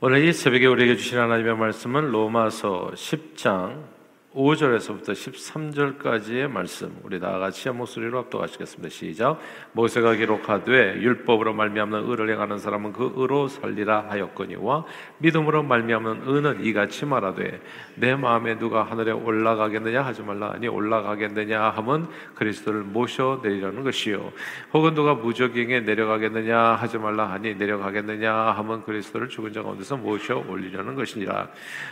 오늘 0.00 0.24
이 0.24 0.32
새벽에 0.32 0.66
우리에게 0.66 0.94
주신 0.94 1.18
하나님의 1.18 1.56
말씀은 1.56 2.12
로마서 2.12 2.92
10장 2.94 3.97
5절에서부터 4.38 5.10
13절까지의 5.10 6.48
말씀. 6.48 6.96
우리 7.02 7.18
다 7.18 7.40
같이 7.40 7.66
한 7.66 7.76
목소리로 7.76 8.18
합독하시겠습니다. 8.18 8.88
시작. 8.88 9.40
모세가 9.72 10.14
기록하되 10.14 11.00
율법으로 11.00 11.54
말미암는 11.54 12.08
의를 12.08 12.30
행하는 12.30 12.58
사람은 12.58 12.92
그 12.92 13.12
의로 13.16 13.48
살리라 13.48 14.06
하였거니와 14.10 14.84
믿음으로 15.18 15.64
말미암는 15.64 16.22
의는 16.26 16.64
이같이 16.64 17.04
말하되 17.04 17.60
내 17.96 18.14
마음에 18.14 18.56
누가 18.56 18.84
하늘에 18.84 19.10
올라가겠느냐 19.10 20.02
하지 20.02 20.22
말라. 20.22 20.52
아니 20.52 20.68
올라가겠느냐 20.68 21.60
하면 21.70 22.08
그리스도를 22.36 22.82
모셔 22.82 23.40
내리려는 23.42 23.82
것이요. 23.82 24.32
혹은 24.72 24.94
누가 24.94 25.14
무적행에 25.14 25.80
내려가겠느냐 25.80 26.56
하지 26.74 26.96
말라. 26.98 27.28
하니 27.32 27.56
내려가겠느냐 27.56 28.32
하면 28.32 28.84
그리스도를 28.84 29.28
죽은 29.28 29.52
자 29.52 29.64
가운데서 29.64 29.96
모셔 29.96 30.44
올리려는 30.48 30.94
것이니라. 30.94 31.48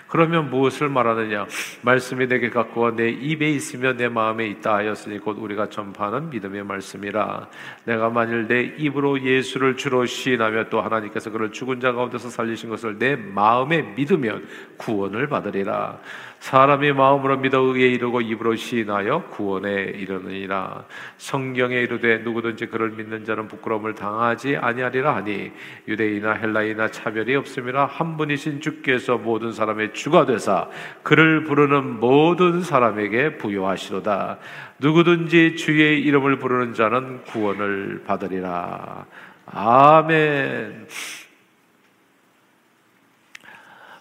그러면 0.06 0.48
무엇을 0.48 0.88
말하느냐? 0.88 1.46
말씀이 1.82 2.35
내게 2.36 2.50
갖고 2.50 2.95
내 2.95 3.08
입에 3.08 3.50
있으며 3.50 3.95
내 3.95 4.08
마음에 4.08 4.46
있다 4.46 4.74
하였으니 4.74 5.18
곧 5.18 5.38
우리가 5.40 5.70
전파하는 5.70 6.28
믿음의 6.28 6.64
말씀이라. 6.64 7.48
내가 7.84 8.10
만일 8.10 8.46
내 8.46 8.74
입으로 8.76 9.22
예수를 9.22 9.76
주로 9.76 10.04
시인하며 10.04 10.68
또 10.68 10.82
하나님께서 10.82 11.30
그를 11.30 11.50
죽은 11.50 11.80
자 11.80 11.92
가운데서 11.92 12.28
살리신 12.28 12.68
것을 12.68 12.98
내 12.98 13.16
마음에 13.16 13.80
믿으면 13.82 14.46
구원을 14.76 15.28
받으리라 15.28 15.98
사람이 16.46 16.92
마음으로 16.92 17.38
믿어 17.38 17.59
의에 17.59 17.88
이르고 17.88 18.20
입으로 18.20 18.54
시인하여 18.54 19.24
구원에 19.30 19.68
이르느니라. 19.68 20.84
성경에 21.16 21.74
이르되 21.74 22.18
누구든지 22.18 22.66
그를 22.66 22.91
믿는 22.91 23.24
자는 23.24 23.48
부끄러움을 23.48 23.96
당하지 23.96 24.56
아니하리라 24.56 25.16
하니 25.16 25.51
유대인이나 25.88 26.34
헬라이나 26.34 26.92
차별이 26.92 27.34
없음이라 27.34 27.87
한 27.87 28.16
분이신 28.16 28.60
주께서 28.60 29.18
모든 29.18 29.51
사람의 29.51 29.92
주가 29.92 30.24
되사 30.24 30.68
그를 31.02 31.43
부르는 31.43 31.98
모든 31.98 32.63
사람에게 32.63 33.38
부여하시로다. 33.38 34.38
누구든지 34.79 35.57
주의 35.57 36.01
이름을 36.01 36.38
부르는 36.38 36.74
자는 36.74 37.24
구원을 37.24 38.04
받으리라. 38.07 39.04
아멘 39.46 40.87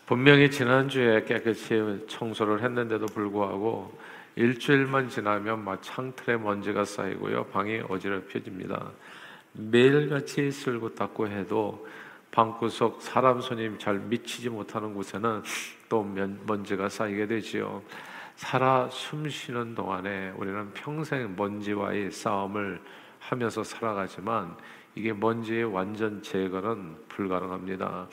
분명히 0.05 0.51
지난주에 0.51 1.23
깨끗이 1.23 1.81
청소를 2.07 2.61
했는데도 2.61 3.07
불구하고 3.07 3.91
일주일만 4.35 5.09
지나면 5.09 5.63
막 5.63 5.81
창틀에 5.81 6.37
먼지가 6.37 6.85
쌓이고요. 6.85 7.45
방이 7.45 7.81
어지럽혀집니다. 7.89 8.91
매일같이 9.53 10.51
쓸고 10.51 10.93
닦고 10.93 11.27
해도 11.27 11.87
방구석 12.29 13.01
사람 13.01 13.41
손이 13.41 13.79
잘 13.79 13.97
미치지 13.97 14.49
못하는 14.49 14.93
곳에는 14.93 15.41
또 15.89 16.03
먼지가 16.03 16.89
쌓이게 16.89 17.25
되지요. 17.25 17.81
살아 18.35 18.87
숨 18.91 19.27
쉬는 19.27 19.73
동안에 19.73 20.33
우리는 20.35 20.71
평생 20.73 21.33
먼지와의 21.35 22.11
싸움을 22.11 22.79
하면서 23.19 23.63
살아가지만 23.63 24.55
이게 24.95 25.11
먼지의 25.11 25.65
완전 25.65 26.21
제거는 26.21 26.95
불가능합니다. 27.09 28.07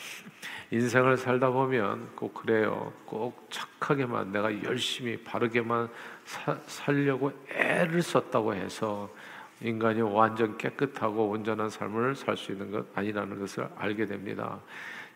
인생을 0.72 1.16
살다 1.16 1.50
보면 1.50 2.10
꼭 2.16 2.34
그래요. 2.34 2.92
꼭 3.04 3.46
착하게만 3.50 4.32
내가 4.32 4.62
열심히 4.64 5.16
바르게만 5.22 5.88
사, 6.24 6.58
살려고 6.66 7.32
애를 7.48 8.02
썼다고 8.02 8.54
해서 8.54 9.08
인간이 9.60 10.00
완전 10.00 10.58
깨끗하고 10.58 11.28
온전한 11.28 11.70
삶을 11.70 12.16
살 12.16 12.36
수 12.36 12.50
있는 12.50 12.72
것 12.72 12.84
아니라는 12.96 13.38
것을 13.38 13.68
알게 13.76 14.06
됩니다. 14.06 14.58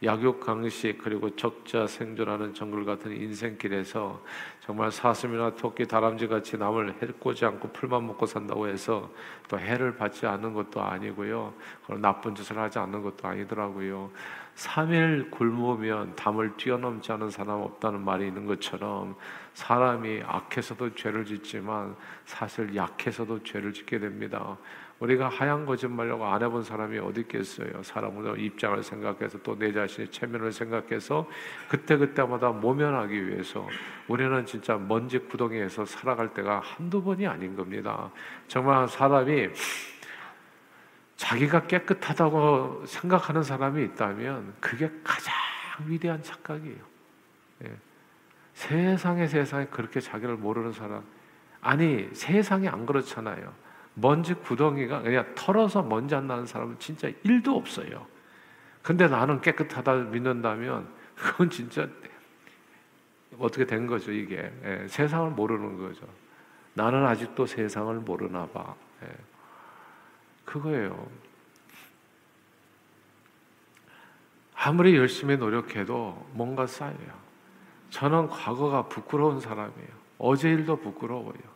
약육 0.02 0.40
강식 0.40 0.98
그리고 0.98 1.34
적자 1.36 1.86
생존하는 1.86 2.52
정글 2.52 2.84
같은 2.84 3.12
인생길에서 3.12 4.22
정말 4.60 4.90
사슴이나 4.92 5.54
토끼, 5.54 5.86
다람쥐 5.86 6.26
같이 6.26 6.58
남을 6.58 6.96
해코지 7.00 7.46
않고 7.46 7.68
풀만 7.68 8.06
먹고 8.06 8.26
산다고 8.26 8.68
해서 8.68 9.10
또 9.48 9.58
해를 9.58 9.96
받지 9.96 10.26
않는 10.26 10.52
것도 10.52 10.82
아니고요. 10.82 11.54
그런 11.86 12.00
나쁜 12.00 12.34
짓을 12.34 12.58
하지 12.58 12.78
않는 12.78 13.02
것도 13.02 13.26
아니더라고요. 13.26 14.10
3일 14.56 15.30
굶으면 15.30 16.16
담을 16.16 16.56
뛰어넘지 16.56 17.12
않은 17.12 17.30
사람 17.30 17.60
없다는 17.60 18.02
말이 18.02 18.26
있는 18.26 18.46
것처럼 18.46 19.14
사람이 19.54 20.22
악해서도 20.26 20.94
죄를 20.94 21.24
짓지만 21.26 21.94
사실 22.24 22.74
약해서도 22.74 23.42
죄를 23.44 23.72
짓게 23.72 23.98
됩니다. 23.98 24.56
우리가 24.98 25.28
하얀 25.28 25.66
거짓말이라고 25.66 26.24
안 26.24 26.42
해본 26.42 26.62
사람이 26.62 26.98
어디 26.98 27.20
있겠어요? 27.20 27.82
사람의 27.82 28.42
입장을 28.42 28.82
생각해서 28.82 29.38
또 29.42 29.56
내 29.58 29.72
자신의 29.72 30.10
체면을 30.10 30.52
생각해서 30.52 31.28
그때 31.68 31.96
그때마다 31.96 32.50
모면하기 32.50 33.28
위해서 33.28 33.66
우리는 34.08 34.46
진짜 34.46 34.76
먼지 34.76 35.18
구덩이에서 35.18 35.84
살아갈 35.84 36.32
때가 36.32 36.60
한두 36.60 37.02
번이 37.02 37.26
아닌 37.26 37.56
겁니다. 37.56 38.10
정말 38.48 38.88
사람이 38.88 39.50
자기가 41.16 41.66
깨끗하다고 41.66 42.84
생각하는 42.86 43.42
사람이 43.42 43.84
있다면 43.84 44.54
그게 44.60 44.90
가장 45.02 45.34
위대한 45.86 46.22
착각이에요. 46.22 46.78
예. 47.64 47.76
세상에 48.54 49.26
세상에 49.26 49.66
그렇게 49.66 50.00
자기를 50.00 50.36
모르는 50.36 50.72
사람 50.72 51.02
아니 51.60 52.08
세상이 52.12 52.68
안 52.68 52.86
그렇잖아요. 52.86 53.65
먼지 53.98 54.34
구덩이가 54.34 55.00
그냥 55.02 55.34
털어서 55.34 55.82
먼지 55.82 56.14
안 56.14 56.26
나는 56.26 56.44
사람은 56.44 56.78
진짜 56.78 57.08
일도 57.22 57.56
없어요. 57.56 58.06
근데 58.82 59.08
나는 59.08 59.40
깨끗하다 59.40 59.94
믿는다면 59.94 60.86
그건 61.16 61.48
진짜 61.48 61.88
어떻게 63.38 63.66
된 63.66 63.86
거죠 63.86 64.12
이게 64.12 64.52
예, 64.64 64.86
세상을 64.86 65.30
모르는 65.30 65.78
거죠. 65.78 66.06
나는 66.74 67.06
아직도 67.06 67.46
세상을 67.46 67.94
모르나 68.00 68.46
봐. 68.46 68.74
예. 69.02 69.08
그거예요. 70.44 71.08
아무리 74.54 74.94
열심히 74.94 75.38
노력해도 75.38 76.28
뭔가 76.32 76.66
쌓여요. 76.66 77.26
저는 77.88 78.28
과거가 78.28 78.88
부끄러운 78.88 79.40
사람이에요. 79.40 79.88
어제 80.18 80.50
일도 80.50 80.76
부끄러워요. 80.76 81.55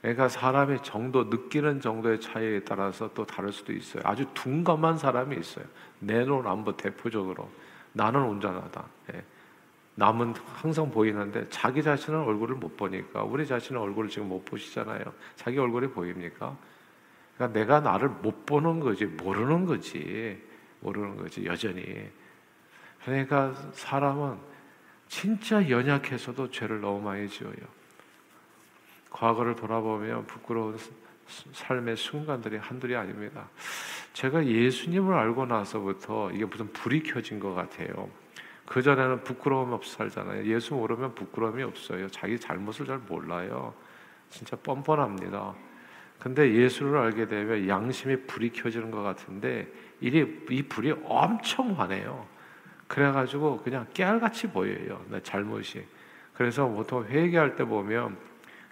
그러니까 0.00 0.28
사람의 0.28 0.82
정도, 0.82 1.24
느끼는 1.24 1.80
정도의 1.80 2.20
차이에 2.20 2.60
따라서 2.60 3.10
또 3.14 3.24
다를 3.26 3.52
수도 3.52 3.72
있어요. 3.72 4.02
아주 4.04 4.26
둔감한 4.34 4.98
사람이 4.98 5.36
있어요. 5.36 5.64
내로남부 6.00 6.76
대표적으로 6.76 7.50
나는 7.92 8.22
온전하다. 8.22 8.84
예. 9.14 9.24
남은 9.96 10.34
항상 10.44 10.90
보이는데 10.90 11.48
자기 11.48 11.82
자신은 11.82 12.20
얼굴을 12.20 12.56
못 12.56 12.76
보니까 12.76 13.24
우리 13.24 13.46
자신의 13.46 13.80
얼굴을 13.80 14.10
지금 14.10 14.28
못 14.28 14.44
보시잖아요. 14.44 15.02
자기 15.36 15.58
얼굴이 15.58 15.88
보입니까? 15.88 16.56
그러니까 17.34 17.58
내가 17.58 17.80
나를 17.80 18.08
못 18.08 18.44
보는 18.44 18.80
거지 18.80 19.06
모르는 19.06 19.64
거지 19.64 20.42
모르는 20.80 21.16
거지 21.16 21.46
여전히. 21.46 22.10
그러니까 23.04 23.54
사람은 23.72 24.36
진짜 25.08 25.68
연약해서도 25.68 26.50
죄를 26.50 26.80
너무 26.80 27.00
많이 27.00 27.28
지어요. 27.28 27.75
과거를 29.16 29.56
돌아보면 29.56 30.26
부끄러운 30.26 30.76
삶의 31.52 31.96
순간들이 31.96 32.58
한둘이 32.58 32.94
아닙니다. 32.94 33.48
제가 34.12 34.44
예수님을 34.44 35.14
알고 35.14 35.46
나서부터 35.46 36.30
이게 36.32 36.44
무슨 36.44 36.70
불이 36.72 37.02
켜진 37.02 37.40
것 37.40 37.54
같아요. 37.54 38.10
그 38.66 38.82
전에는 38.82 39.24
부끄러움 39.24 39.72
없이 39.72 39.94
살잖아요. 39.94 40.44
예수 40.44 40.74
모르면 40.74 41.14
부끄러움이 41.14 41.62
없어요. 41.62 42.08
자기 42.08 42.38
잘못을 42.38 42.84
잘 42.84 42.98
몰라요. 42.98 43.72
진짜 44.28 44.54
뻔뻔합니다. 44.56 45.54
근데 46.18 46.52
예수를 46.52 46.98
알게 46.98 47.26
되면 47.26 47.66
양심의 47.66 48.26
불이 48.26 48.50
켜지는 48.50 48.90
것 48.90 49.02
같은데 49.02 49.66
이 50.00 50.62
불이 50.68 50.94
엄청 51.04 51.78
환해요. 51.78 52.26
그래가지고 52.86 53.62
그냥 53.62 53.86
깨알같이 53.94 54.48
보여요. 54.48 55.02
내 55.08 55.22
잘못이. 55.22 55.86
그래서 56.34 56.66
보통 56.68 57.04
회개할 57.04 57.56
때 57.56 57.64
보면 57.64 58.16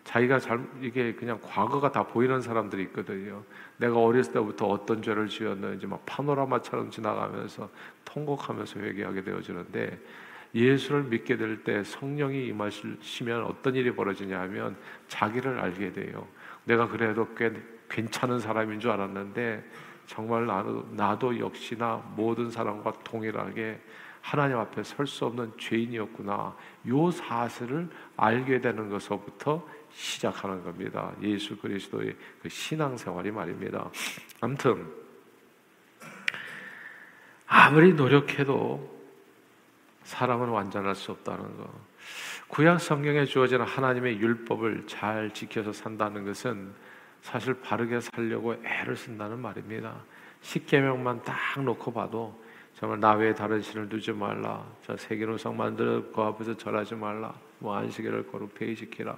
자기가 0.04 0.38
잘 0.38 0.64
이게 0.82 1.14
그냥 1.14 1.38
과거가 1.42 1.90
다 1.90 2.06
보이는 2.06 2.40
사람들이 2.40 2.82
있거든요. 2.84 3.42
내가 3.78 3.98
어렸을 3.98 4.34
때부터 4.34 4.66
어떤 4.66 5.02
죄를 5.02 5.28
지었는지 5.28 5.86
막 5.86 6.04
파노라마처럼 6.06 6.90
지나가면서 6.90 7.68
통곡하면서 8.04 8.80
회개하게 8.80 9.24
되어지는데 9.24 9.98
예수를 10.54 11.04
믿게 11.04 11.36
될 11.36 11.64
때 11.64 11.82
성령이 11.82 12.46
임하시면 12.46 13.44
어떤 13.44 13.74
일이 13.74 13.90
벌어지냐면 13.94 14.76
자기를 15.08 15.58
알게 15.58 15.92
돼요. 15.92 16.26
내가 16.64 16.86
그래도 16.86 17.26
꽤 17.34 17.52
괜찮은 17.88 18.38
사람인 18.38 18.80
줄 18.80 18.90
알았는데 18.90 19.64
정말 20.06 20.46
나도, 20.46 20.86
나도 20.92 21.38
역시나 21.38 22.02
모든 22.14 22.50
사람과 22.50 22.92
동일하게 23.04 23.80
하나님 24.20 24.58
앞에 24.58 24.82
설 24.82 25.06
수 25.06 25.26
없는 25.26 25.52
죄인이었구나. 25.58 26.54
요 26.88 27.10
사실을 27.10 27.88
알게 28.16 28.60
되는 28.60 28.90
것부터 28.90 29.66
시작하는 29.94 30.62
겁니다. 30.62 31.12
예수 31.22 31.56
그리스도의 31.56 32.16
그 32.42 32.48
신앙생활이 32.48 33.30
말입니다. 33.30 33.90
아무튼 34.40 34.86
아무리 37.46 37.94
노력해도 37.94 38.92
사람은 40.02 40.48
완전할 40.48 40.94
수 40.94 41.12
없다는 41.12 41.56
거. 41.56 41.70
구약 42.48 42.80
성경에 42.80 43.24
주어진 43.24 43.60
하나님의 43.60 44.18
율법을 44.18 44.86
잘 44.86 45.32
지켜서 45.32 45.72
산다는 45.72 46.24
것은 46.24 46.72
사실 47.22 47.54
바르게 47.54 48.00
살려고 48.00 48.54
애를 48.64 48.96
쓴다는 48.96 49.40
말입니다. 49.40 50.02
십계명만 50.42 51.22
딱 51.22 51.62
놓고 51.62 51.92
봐도 51.92 52.38
정말 52.76 53.00
나 53.00 53.12
외에 53.14 53.32
다른 53.34 53.62
신을 53.62 53.88
두지 53.88 54.12
말라. 54.12 54.66
자 54.86 54.96
세계로상 54.96 55.56
만들어 55.56 56.02
그 56.12 56.20
앞에서 56.20 56.56
절하지 56.56 56.96
말라. 56.96 57.32
뭐 57.60 57.74
안식일을 57.76 58.26
거룩히 58.30 58.76
지키라. 58.76 59.16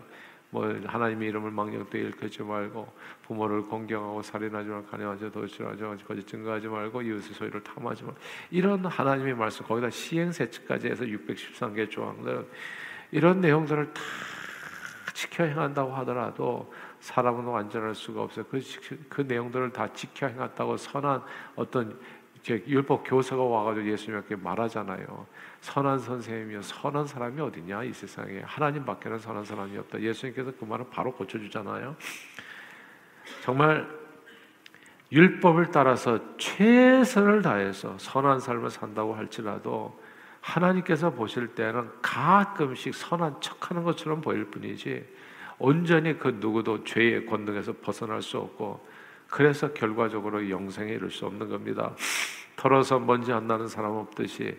뭐 0.50 0.72
하나님의 0.86 1.28
이름을 1.28 1.50
망령되이 1.50 2.02
일컫지 2.02 2.42
말고 2.42 2.86
부모를 3.26 3.62
공경하고 3.62 4.22
살인하지 4.22 4.68
말고 4.68 4.86
간여하지 4.88 5.30
도시하지 5.32 5.82
말고 5.82 6.04
거짓 6.06 6.26
증거하지 6.26 6.68
말고 6.68 7.02
이웃의 7.02 7.34
소유를 7.34 7.62
탐하지 7.62 8.04
말고 8.04 8.18
이런 8.50 8.86
하나님의 8.86 9.34
말씀 9.34 9.66
거기다 9.66 9.90
시행세칙까지 9.90 10.88
해서 10.88 11.04
613개 11.04 11.90
조항들 11.90 12.46
이런 13.10 13.40
내용들을 13.40 13.92
다 13.92 14.02
지켜 15.12 15.44
행한다고 15.44 15.94
하더라도 15.96 16.72
사람은 17.00 17.44
완전할 17.44 17.94
수가 17.94 18.22
없어요. 18.22 18.44
그, 18.50 18.60
그 19.08 19.22
내용들을 19.22 19.72
다 19.72 19.90
지켜 19.92 20.26
행했다고 20.26 20.76
선한 20.76 21.22
어떤 21.54 21.98
율법 22.48 23.02
교사가 23.04 23.42
와가지고 23.42 23.88
예수님께 23.90 24.36
말하잖아요. 24.36 25.26
선한 25.60 25.98
선생님이요, 25.98 26.62
선한 26.62 27.06
사람이 27.06 27.40
어디냐 27.40 27.84
이 27.84 27.92
세상에 27.92 28.40
하나님밖에는 28.44 29.18
선한 29.18 29.44
사람이 29.44 29.76
없다. 29.78 30.00
예수님께서 30.00 30.52
그 30.58 30.64
말을 30.64 30.86
바로 30.90 31.12
고쳐주잖아요. 31.12 31.96
정말 33.42 33.88
율법을 35.10 35.70
따라서 35.70 36.20
최선을 36.36 37.42
다해서 37.42 37.96
선한 37.98 38.40
삶을 38.40 38.70
산다고 38.70 39.14
할지라도 39.14 40.00
하나님께서 40.40 41.10
보실 41.10 41.48
때는 41.48 41.90
가끔씩 42.02 42.94
선한 42.94 43.40
척하는 43.40 43.82
것처럼 43.82 44.20
보일 44.20 44.44
뿐이지 44.46 45.04
온전히 45.58 46.18
그 46.18 46.36
누구도 46.40 46.84
죄의 46.84 47.26
권능에서 47.26 47.74
벗어날 47.82 48.22
수 48.22 48.38
없고 48.38 48.86
그래서 49.28 49.72
결과적으로 49.72 50.48
영생에 50.48 50.92
이를 50.92 51.10
수 51.10 51.26
없는 51.26 51.48
겁니다. 51.48 51.94
털어서 52.56 52.98
먼지 52.98 53.32
안 53.32 53.46
나는 53.46 53.68
사람 53.68 53.92
없듯이 53.92 54.56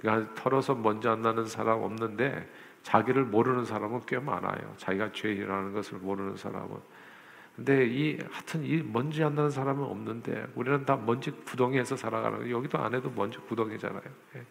그러니까 0.00 0.34
털어서 0.34 0.74
먼지 0.74 1.08
안 1.08 1.22
나는 1.22 1.46
사람 1.46 1.80
없는데 1.80 2.48
자기를 2.82 3.24
모르는 3.24 3.64
사람은 3.64 4.02
꽤 4.06 4.18
많아요. 4.18 4.74
자기가 4.76 5.12
죄인이라는 5.12 5.72
것을 5.72 5.98
모르는 5.98 6.36
사람은. 6.36 6.76
근데 7.56 7.86
이 7.86 8.18
하여튼 8.30 8.64
이 8.64 8.82
먼지 8.82 9.22
안 9.24 9.34
나는 9.34 9.50
사람은 9.50 9.82
없는데 9.82 10.46
우리는 10.54 10.84
다 10.84 10.96
먼지 10.96 11.30
구덩이에서 11.32 11.96
살아가는 11.96 12.38
거 12.38 12.50
여기도 12.50 12.78
안에도 12.78 13.10
먼지 13.10 13.38
구덩이잖아요. 13.38 14.02
예. 14.36 14.42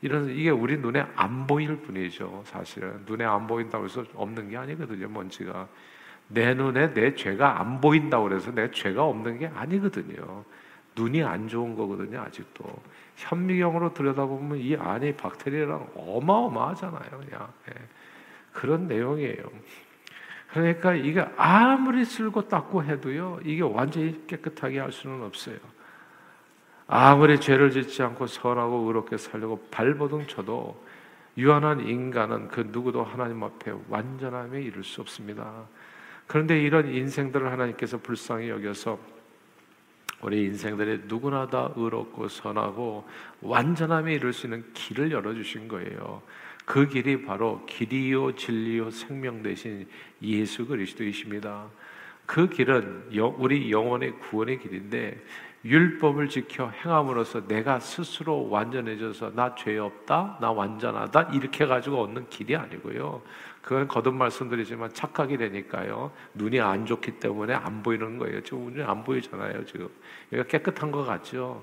이런 0.00 0.30
이게 0.30 0.48
우리 0.48 0.78
눈에 0.78 1.06
안 1.14 1.46
보일 1.46 1.76
뿐이죠. 1.76 2.42
사실은 2.46 3.02
눈에 3.04 3.24
안 3.24 3.46
보인다고 3.46 3.84
해서 3.84 4.04
없는 4.14 4.48
게 4.48 4.56
아니거든요. 4.56 5.08
먼지가 5.08 5.68
내 6.28 6.54
눈에 6.54 6.92
내 6.92 7.14
죄가 7.14 7.60
안 7.60 7.80
보인다고 7.80 8.24
그래서 8.24 8.52
내 8.52 8.70
죄가 8.70 9.04
없는 9.04 9.38
게 9.38 9.46
아니거든요. 9.46 10.44
눈이 10.94 11.22
안 11.22 11.48
좋은 11.48 11.74
거거든요. 11.76 12.20
아직도 12.20 12.64
현미경으로 13.16 13.94
들여다보면 13.94 14.58
이 14.58 14.76
안에 14.76 15.16
박테리아랑 15.16 15.92
어마어마하잖아요. 15.94 17.10
그냥 17.10 17.48
네. 17.66 17.74
그런 18.52 18.88
내용이에요. 18.88 19.44
그러니까 20.52 20.94
이게 20.94 21.26
아무리 21.36 22.04
쓸고 22.04 22.48
닦고 22.48 22.82
해도요, 22.84 23.40
이게 23.44 23.62
완전히 23.62 24.26
깨끗하게 24.26 24.80
할 24.80 24.92
수는 24.92 25.22
없어요. 25.22 25.56
아무리 26.86 27.38
죄를 27.38 27.70
짓지 27.70 28.02
않고 28.02 28.26
선하고 28.26 28.86
의롭게 28.86 29.18
살려고 29.18 29.66
발버둥 29.70 30.26
쳐도 30.26 30.82
유한한 31.36 31.86
인간은 31.86 32.48
그 32.48 32.68
누구도 32.72 33.04
하나님 33.04 33.42
앞에 33.44 33.72
완전함에 33.88 34.62
이를 34.62 34.82
수 34.82 35.02
없습니다. 35.02 35.66
그런데 36.28 36.62
이런 36.62 36.94
인생들을 36.94 37.50
하나님께서 37.50 37.98
불쌍히 37.98 38.50
여겨서 38.50 38.98
우리 40.20 40.44
인생들이 40.44 41.02
누구나 41.06 41.48
다 41.48 41.72
의롭고 41.74 42.28
선하고 42.28 43.08
완전함에 43.40 44.14
이룰 44.14 44.32
수 44.32 44.46
있는 44.46 44.64
길을 44.74 45.10
열어주신 45.10 45.68
거예요. 45.68 46.22
그 46.66 46.86
길이 46.86 47.24
바로 47.24 47.64
길이요 47.64 48.36
진리요 48.36 48.90
생명 48.90 49.42
대신 49.42 49.88
예수 50.22 50.66
그리스도이십니다. 50.66 51.66
그 52.26 52.46
길은 52.50 53.04
우리 53.38 53.72
영혼의 53.72 54.18
구원의 54.18 54.58
길인데 54.58 55.18
율법을 55.68 56.28
지켜 56.28 56.70
행함으로써 56.70 57.46
내가 57.46 57.78
스스로 57.78 58.48
완전해져서 58.48 59.34
나 59.34 59.54
죄 59.54 59.76
없다, 59.78 60.38
나 60.40 60.50
완전하다 60.50 61.30
이렇게 61.34 61.66
가지고 61.66 62.02
얻는 62.02 62.28
길이 62.30 62.56
아니고요. 62.56 63.20
그건 63.60 63.86
거듭 63.86 64.14
말씀드리지만 64.14 64.94
착각이 64.94 65.36
되니까요. 65.36 66.10
눈이 66.34 66.58
안 66.60 66.86
좋기 66.86 67.20
때문에 67.20 67.52
안 67.52 67.82
보이는 67.82 68.16
거예요. 68.16 68.42
지금 68.42 68.72
눈이 68.72 68.82
안 68.82 69.04
보이잖아요. 69.04 69.66
지금 69.66 69.88
여기가 70.32 70.48
깨끗한 70.48 70.90
것 70.90 71.04
같죠. 71.04 71.62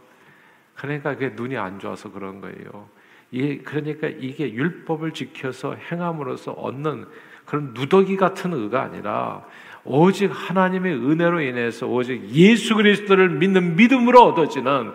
그러니까 0.76 1.14
그게 1.16 1.30
눈이 1.30 1.58
안 1.58 1.80
좋아서 1.80 2.12
그런 2.12 2.42
거예요. 2.42 2.88
이 3.32 3.58
그러니까 3.60 4.08
이게 4.08 4.54
율법을 4.54 5.14
지켜서 5.14 5.74
행함으로써 5.74 6.52
얻는 6.52 7.08
그런 7.46 7.74
누더기 7.74 8.18
같은 8.18 8.54
의가 8.54 8.84
아니라 8.84 9.46
오직 9.86 10.32
하나님의 10.34 10.94
은혜로 10.94 11.42
인해서 11.42 11.88
오직 11.88 12.28
예수 12.32 12.76
그리스도를 12.76 13.30
믿는 13.30 13.76
믿음으로 13.76 14.22
얻어지는 14.24 14.94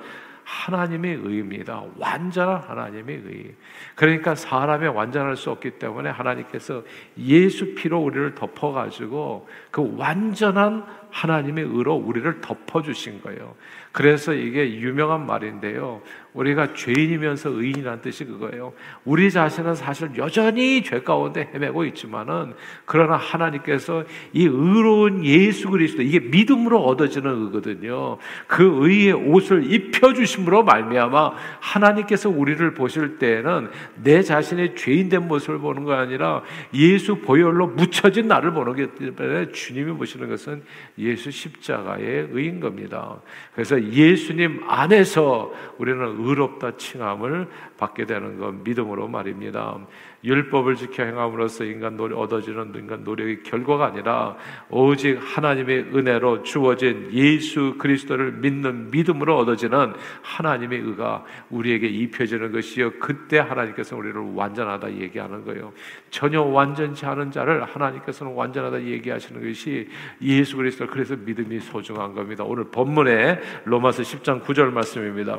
하나님의 0.51 1.21
의입니다. 1.23 1.85
완전한 1.97 2.61
하나님의 2.61 3.23
의. 3.25 3.55
그러니까 3.95 4.35
사람이 4.35 4.89
완전할 4.89 5.37
수 5.37 5.51
없기 5.51 5.73
때문에 5.73 6.11
하나님께서 6.11 6.83
예수 7.19 7.75
피로 7.77 8.01
우리를 8.01 8.35
덮어가지고 8.35 9.49
그 9.71 9.95
완전한 9.97 10.85
하나님의 11.11 11.65
의로 11.65 11.95
우리를 11.95 12.41
덮어주신 12.41 13.23
거예요. 13.23 13.55
그래서 13.93 14.33
이게 14.33 14.75
유명한 14.75 15.25
말인데요. 15.25 16.03
우리가 16.33 16.75
죄인이면서 16.75 17.51
의인이라는 17.51 18.03
뜻이 18.03 18.25
그거예요. 18.25 18.73
우리 19.05 19.31
자신은 19.31 19.75
사실 19.75 20.11
여전히 20.17 20.83
죄 20.83 21.01
가운데 21.01 21.51
헤매고 21.53 21.85
있지만은 21.87 22.55
그러나 22.85 23.17
하나님께서 23.17 24.05
이 24.33 24.45
의로운 24.45 25.25
예수 25.25 25.71
그리스도 25.71 26.03
이게 26.03 26.21
믿음으로 26.21 26.85
얻어지는 26.85 27.47
의거든요. 27.47 28.19
그 28.47 28.79
의의 28.81 29.13
옷을 29.13 29.73
입혀 29.73 30.13
주심으로 30.13 30.63
말미암아 30.63 31.33
하나님께서 31.61 32.29
우리를 32.29 32.75
보실 32.75 33.19
때에는 33.19 33.71
내 34.03 34.23
자신의 34.23 34.77
죄인된 34.77 35.27
모습을 35.27 35.59
보는 35.59 35.85
거 35.85 35.95
아니라 35.95 36.43
예수 36.75 37.17
보혈로 37.17 37.69
묻혀진 37.69 38.29
나를 38.29 38.53
보는 38.53 38.75
게 38.77 39.15
때문에 39.17 39.53
주님이 39.53 39.93
보시는 39.97 40.29
것은 40.29 40.63
예수 40.99 41.31
십자가의 41.31 42.29
의인 42.31 42.61
겁니다. 42.61 43.21
그래서 43.55 43.83
예수님 43.83 44.63
안에서 44.69 45.53
우리는 45.79 46.20
의롭다 46.21 46.77
칭함을 46.77 47.49
받게 47.79 48.07
되는 48.07 48.39
것 48.39 48.53
믿음으로 48.55 49.09
말입니다. 49.09 49.79
율법을 50.23 50.77
지켜 50.77 51.05
행함으로써 51.05 51.65
인간 51.65 51.97
노력 51.97 52.21
얻어지는 52.21 52.73
인간 52.75 53.05
노력의 53.05 53.43
결과가 53.43 53.87
아니라 53.87 54.37
오직 54.69 55.19
하나님의 55.19 55.91
은혜로 55.95 56.43
주어진 56.43 57.09
예수 57.13 57.77
그리스도를 57.79 58.33
믿는 58.33 58.91
믿음으로 58.91 59.39
얻어지는 59.39 59.95
하나님의 60.23 60.81
의가 60.81 61.25
우리에게 61.49 61.87
입혀지는 61.87 62.53
것이요 62.53 62.93
그때 62.99 63.39
하나님께서 63.39 63.97
우리를 63.97 64.21
완전하다 64.35 64.93
얘기하는 64.93 65.45
거예요. 65.45 65.73
전혀 66.11 66.43
완전치 66.43 67.07
않은 67.07 67.31
자를 67.31 67.65
하나님께서는 67.65 68.35
완전하다 68.35 68.83
얘기하시는 68.83 69.43
것이 69.43 69.89
예수 70.23 70.57
그리스도 70.57 70.87
그래서 70.87 71.17
믿음이 71.17 71.61
소중한 71.61 72.15
겁니다. 72.15 72.45
오늘 72.45 72.65
본문에 72.65 73.41
로마서 73.65 74.03
10장 74.03 74.43
9절 74.43 74.71
말씀입니다. 74.73 75.39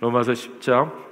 로마서 0.00 0.32
10장 0.32 1.11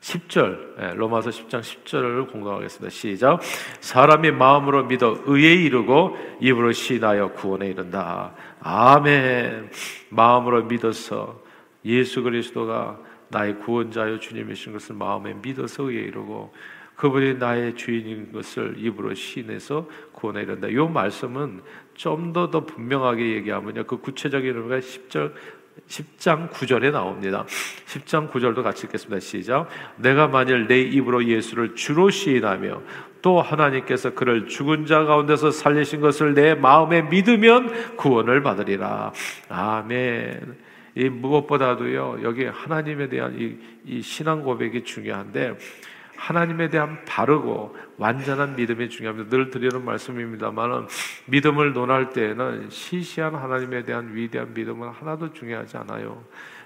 10절 0.00 0.80
예, 0.80 0.94
로마서 0.94 1.30
10장 1.30 1.60
10절을 1.60 2.30
공동하겠습니다. 2.32 2.90
시작. 2.90 3.40
사람이 3.80 4.30
마음으로 4.30 4.84
믿어 4.84 5.18
의에 5.26 5.54
이르고 5.54 6.16
입으로 6.40 6.72
시인하여 6.72 7.32
구원에 7.32 7.68
이른다. 7.68 8.34
아멘. 8.60 9.70
마음으로 10.08 10.64
믿어서 10.64 11.42
예수 11.84 12.22
그리스도가 12.22 12.98
나의 13.28 13.58
구원자여 13.58 14.18
주님이신 14.18 14.72
것을 14.72 14.96
마음에 14.96 15.34
믿어서 15.34 15.84
의에 15.84 16.00
이르고 16.02 16.52
그분이 16.96 17.34
나의 17.34 17.76
주인인 17.76 18.32
것을 18.32 18.74
입으로 18.76 19.14
시인해서 19.14 19.88
구원에 20.12 20.42
이른다. 20.42 20.68
이 20.68 20.74
말씀은 20.74 21.62
좀더더 21.94 22.66
분명하게 22.66 23.36
얘기하면요. 23.36 23.84
그 23.84 23.98
구체적인 23.98 24.56
의미가 24.56 24.78
10절 24.80 25.32
10장 25.88 26.50
9절에 26.50 26.92
나옵니다. 26.92 27.44
10장 27.86 28.30
9절도 28.30 28.62
같이 28.62 28.86
읽겠습니다. 28.86 29.20
시작. 29.20 29.68
내가 29.96 30.28
만일 30.28 30.66
내 30.66 30.80
입으로 30.80 31.24
예수를 31.24 31.74
주로 31.74 32.10
시인하며 32.10 32.82
또 33.22 33.40
하나님께서 33.40 34.14
그를 34.14 34.46
죽은 34.46 34.86
자 34.86 35.04
가운데서 35.04 35.50
살리신 35.50 36.00
것을 36.00 36.34
내 36.34 36.54
마음에 36.54 37.02
믿으면 37.02 37.96
구원을 37.96 38.42
받으리라. 38.42 39.12
아멘. 39.48 40.70
이 40.96 41.08
무엇보다도요 41.08 42.18
여기 42.22 42.44
하나님에 42.44 43.08
대한 43.08 43.36
이, 43.38 43.56
이 43.84 44.02
신앙 44.02 44.42
고백이 44.42 44.84
중요한데 44.84 45.56
하나님에 46.20 46.68
대한 46.68 47.02
바르고 47.06 47.74
완전한 47.96 48.54
믿음이 48.54 48.90
중요합니다. 48.90 49.30
늘 49.30 49.48
드리는 49.48 49.82
말씀입니다만은 49.82 50.86
믿음을 51.24 51.72
논할 51.72 52.10
때에는 52.10 52.68
시시한 52.68 53.34
하나님에 53.34 53.84
대한 53.84 54.14
위대한 54.14 54.52
믿음은 54.52 54.90
하나도 54.90 55.32
중요하지 55.32 55.78
않아요. 55.78 56.22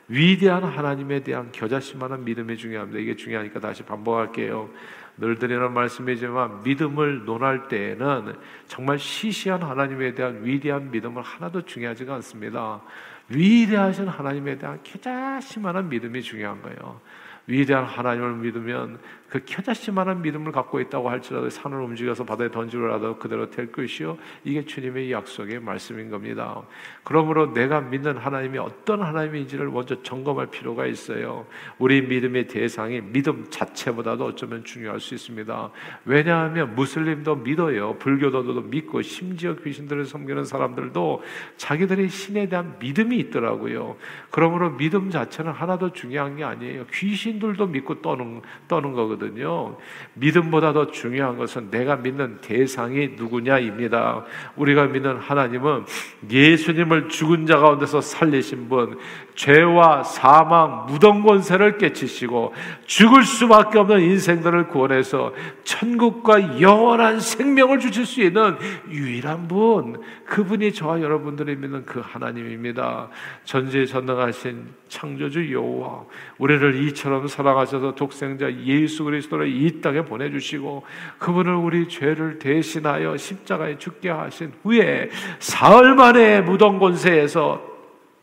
위대한 0.08 0.64
하나님에 0.64 1.20
대한 1.20 1.52
겨자씨만한 1.52 2.24
믿음이 2.24 2.56
중요합니다. 2.56 2.98
이게 2.98 3.14
중요하니까 3.14 3.60
다시 3.60 3.84
반복할게요. 3.84 4.70
늘 5.18 5.38
드리는 5.38 5.72
말씀이지만 5.72 6.64
믿음을 6.64 7.24
논할 7.24 7.68
때에는 7.68 8.34
정말 8.66 8.98
시시한 8.98 9.62
하나님에 9.62 10.14
대한 10.14 10.44
위대한 10.44 10.90
믿음은 10.90 11.22
하나도 11.22 11.62
중요하지가 11.62 12.12
않습니다. 12.16 12.82
위대하신 13.28 14.08
하나님에 14.08 14.58
대한 14.58 14.80
겨자씨만한 14.82 15.88
믿음이 15.88 16.22
중요한 16.22 16.60
거예요. 16.60 17.00
위대한 17.46 17.84
하나님을 17.84 18.36
믿으면 18.36 18.98
그 19.28 19.40
켜자씨만한 19.44 20.22
믿음을 20.22 20.52
갖고 20.52 20.78
있다고 20.78 21.10
할지라도 21.10 21.50
산을 21.50 21.80
움직여서 21.80 22.24
바다에 22.24 22.52
던지더라도 22.52 23.18
그대로 23.18 23.50
될 23.50 23.72
것이요 23.72 24.16
이게 24.44 24.64
주님의 24.64 25.10
약속의 25.10 25.58
말씀인 25.58 26.08
겁니다. 26.08 26.62
그러므로 27.02 27.52
내가 27.52 27.80
믿는 27.80 28.16
하나님이 28.16 28.58
어떤 28.58 29.02
하나님인지를 29.02 29.68
먼저 29.70 30.00
점검할 30.04 30.46
필요가 30.46 30.86
있어요. 30.86 31.46
우리 31.78 32.00
믿음의 32.02 32.46
대상이 32.46 33.00
믿음 33.00 33.46
자체보다도 33.50 34.24
어쩌면 34.24 34.62
중요할 34.62 35.00
수 35.00 35.14
있습니다. 35.14 35.70
왜냐하면 36.04 36.76
무슬림도 36.76 37.34
믿어요. 37.36 37.98
불교도도 37.98 38.60
믿고 38.62 39.02
심지어 39.02 39.56
귀신들을 39.56 40.04
섬기는 40.04 40.44
사람들도 40.44 41.24
자기들의 41.56 42.08
신에 42.08 42.48
대한 42.48 42.76
믿음이 42.78 43.16
있더라고요. 43.18 43.96
그러므로 44.30 44.76
믿음 44.76 45.10
자체는 45.10 45.50
하나도 45.50 45.92
중요한 45.92 46.36
게 46.36 46.44
아니에요. 46.44 46.86
귀신 46.92 47.33
들도 47.38 47.66
믿고 47.66 48.02
떠는 48.02 48.42
떠는 48.68 48.92
거거든요. 48.92 49.76
믿음보다 50.14 50.72
더 50.72 50.90
중요한 50.90 51.36
것은 51.36 51.70
내가 51.70 51.96
믿는 51.96 52.40
대상이 52.40 53.10
누구냐입니다. 53.16 54.24
우리가 54.56 54.86
믿는 54.86 55.16
하나님은 55.16 55.84
예수님을 56.30 57.08
죽은 57.08 57.46
자 57.46 57.58
가운데서 57.58 58.00
살리신 58.00 58.68
분, 58.68 58.98
죄와 59.34 60.04
사망, 60.04 60.86
무덤 60.86 61.22
권세를 61.22 61.78
깨치시고 61.78 62.54
죽을 62.86 63.24
수밖에 63.24 63.78
없는 63.78 64.00
인생들을 64.00 64.68
구원해서 64.68 65.32
천국과 65.64 66.60
영원한 66.60 67.20
생명을 67.20 67.80
주실 67.80 68.06
수 68.06 68.22
있는 68.22 68.56
유일한 68.90 69.48
분, 69.48 70.00
그분이 70.26 70.72
저와 70.72 71.00
여러분들이 71.00 71.56
믿는 71.56 71.84
그 71.84 72.00
하나님입니다. 72.00 73.08
전지에 73.44 73.86
전능하신 73.86 74.66
창조주 74.88 75.52
여호와, 75.52 76.04
우리를 76.38 76.82
이처럼 76.84 77.23
사랑하셔서 77.28 77.94
독생자 77.94 78.52
예수 78.64 79.04
그리스도를 79.04 79.48
이 79.48 79.80
땅에 79.80 80.02
보내주시고 80.02 80.82
그분을 81.18 81.54
우리 81.54 81.88
죄를 81.88 82.38
대신하여 82.38 83.16
십자가에 83.16 83.78
죽게 83.78 84.10
하신 84.10 84.52
후에 84.62 85.10
사흘 85.38 85.94
만에 85.94 86.40
무덤 86.40 86.78
권세에서 86.78 87.73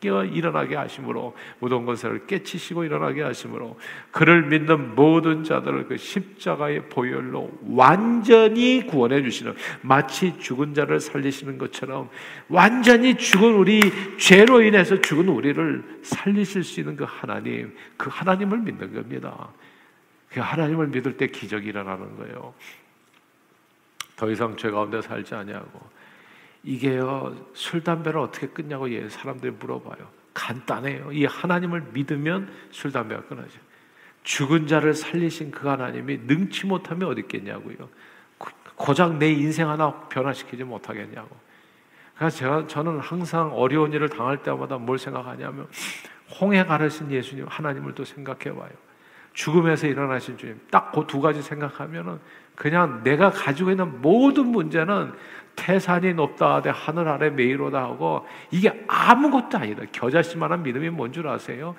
깨어 0.01 0.25
일어나게 0.25 0.75
하심으로 0.75 1.35
무덤 1.59 1.85
권세를 1.85 2.25
깨치시고 2.25 2.83
일어나게 2.83 3.21
하심으로 3.21 3.79
그를 4.09 4.47
믿는 4.47 4.95
모든 4.95 5.43
자들을 5.43 5.87
그 5.87 5.95
십자가의 5.95 6.89
보혈로 6.89 7.51
완전히 7.69 8.85
구원해 8.85 9.21
주시는 9.21 9.55
마치 9.81 10.37
죽은 10.39 10.73
자를 10.73 10.99
살리시는 10.99 11.59
것처럼 11.59 12.09
완전히 12.49 13.15
죽은 13.15 13.53
우리 13.53 13.79
죄로 14.17 14.61
인해서 14.61 14.99
죽은 14.99 15.29
우리를 15.29 15.99
살리실 16.01 16.63
수 16.63 16.79
있는 16.79 16.95
그 16.95 17.05
하나님 17.07 17.75
그 17.95 18.09
하나님을 18.11 18.57
믿는 18.57 18.93
겁니다. 18.93 19.49
그 20.29 20.39
하나님을 20.39 20.87
믿을 20.87 21.15
때 21.15 21.27
기적이 21.27 21.69
일어나는 21.69 22.17
거예요. 22.17 22.55
더 24.15 24.31
이상 24.31 24.55
죄 24.57 24.71
가운데 24.71 24.99
살지 25.01 25.35
아니하고 25.35 25.79
이게요 26.63 27.35
술 27.53 27.83
담배를 27.83 28.19
어떻게 28.19 28.47
끊냐고 28.47 28.89
예 28.91 29.09
사람들이 29.09 29.51
물어봐요. 29.59 30.07
간단해요. 30.33 31.11
이 31.11 31.25
하나님을 31.25 31.89
믿으면 31.91 32.51
술 32.71 32.91
담배가 32.91 33.23
끊어져. 33.23 33.59
죽은 34.23 34.67
자를 34.67 34.93
살리신 34.93 35.51
그 35.51 35.67
하나님이 35.67 36.19
능치 36.25 36.67
못하면 36.67 37.09
어디 37.09 37.21
있겠냐고요. 37.21 37.89
고작 38.75 39.17
내 39.17 39.31
인생 39.31 39.69
하나 39.69 39.91
변화시키지 40.09 40.63
못하겠냐고. 40.63 41.35
그래서 42.15 42.37
제가 42.37 42.67
저는 42.67 42.99
항상 42.99 43.51
어려운 43.53 43.91
일을 43.93 44.09
당할 44.09 44.43
때마다 44.43 44.77
뭘 44.77 44.99
생각하냐면 44.99 45.67
홍해 46.39 46.63
가르신 46.63 47.11
예수님 47.11 47.45
하나님을 47.47 47.95
또 47.95 48.05
생각해 48.05 48.55
봐요. 48.55 48.71
죽음에서 49.33 49.87
일어나신 49.87 50.37
주님. 50.37 50.59
딱 50.71 50.91
그 50.91 51.05
두 51.07 51.21
가지 51.21 51.41
생각하면은 51.41 52.19
그냥 52.55 53.01
내가 53.03 53.31
가지고 53.31 53.71
있는 53.71 54.01
모든 54.01 54.47
문제는 54.47 55.13
태산이 55.55 56.13
높다 56.13 56.55
하되 56.55 56.69
하늘 56.69 57.07
아래 57.07 57.29
메이로다 57.29 57.77
하고 57.81 58.25
이게 58.51 58.83
아무것도 58.87 59.57
아니다. 59.57 59.83
겨자씨만한 59.91 60.63
믿음이 60.63 60.89
뭔 60.89 61.11
줄 61.11 61.27
아세요? 61.27 61.75